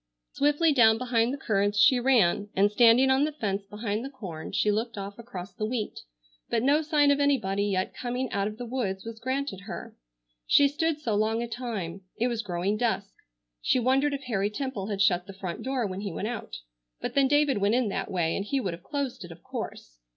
Swiftly 0.31 0.73
down 0.73 0.97
behind 0.97 1.31
the 1.31 1.37
currants 1.37 1.77
she 1.77 1.99
ran, 1.99 2.49
and 2.55 2.71
standing 2.71 3.11
on 3.11 3.23
the 3.23 3.31
fence 3.31 3.63
behind 3.67 4.03
the 4.03 4.09
corn 4.09 4.51
she 4.51 4.71
looked 4.71 4.97
off 4.97 5.19
across 5.19 5.53
the 5.53 5.63
wheat, 5.63 5.99
but 6.49 6.63
no 6.63 6.81
sign 6.81 7.11
of 7.11 7.19
anybody 7.19 7.65
yet 7.65 7.93
coming 7.93 8.27
out 8.31 8.47
of 8.47 8.57
the 8.57 8.65
woods 8.65 9.05
was 9.05 9.19
granted 9.19 9.59
her. 9.67 9.95
She 10.47 10.67
stood 10.67 10.99
so 10.99 11.13
a 11.13 11.13
long 11.13 11.47
time. 11.51 12.01
It 12.17 12.29
was 12.29 12.41
growing 12.41 12.77
dusk. 12.77 13.13
She 13.61 13.77
wondered 13.79 14.15
if 14.15 14.23
Harry 14.23 14.49
Temple 14.49 14.87
had 14.87 15.03
shut 15.03 15.27
the 15.27 15.33
front 15.33 15.61
door 15.61 15.85
when 15.85 16.01
he 16.01 16.11
went 16.11 16.27
out. 16.29 16.61
But 16.99 17.13
then 17.13 17.27
David 17.27 17.59
went 17.59 17.75
in 17.75 17.89
that 17.89 18.09
way, 18.09 18.35
and 18.35 18.43
he 18.43 18.59
would 18.59 18.73
have 18.73 18.81
closed 18.81 19.23
it, 19.23 19.31
of 19.31 19.43
course. 19.43 19.99